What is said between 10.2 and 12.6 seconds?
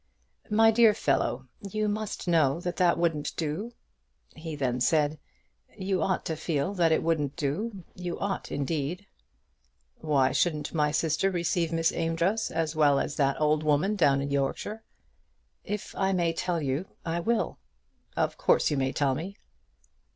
shouldn't my sister receive Miss Amedroz